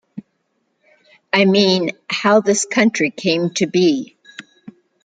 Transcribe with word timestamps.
I 1.31 1.45
mean 1.45 1.91
how 2.09 2.41
this 2.41 2.65
country 2.65 3.11
came 3.11 3.51
to 3.51 3.67
be. 3.67 4.17